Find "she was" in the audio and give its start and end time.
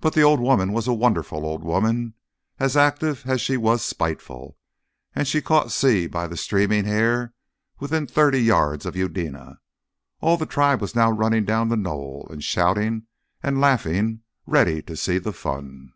3.40-3.80